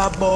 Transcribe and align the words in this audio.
This 0.00 0.29